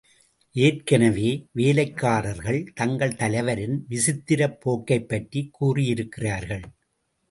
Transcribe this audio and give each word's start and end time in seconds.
ஏற்கெனவே, 0.55 1.47
வேலைக்காரர்கள் 1.51 2.71
தங்கள் 2.75 3.15
தலைவரின் 3.15 3.85
விசித்திரப் 3.89 4.59
போக்கைப் 4.59 5.09
பற்றிக் 5.09 5.53
கூறியிருக்கிறார்கள். 5.53 6.65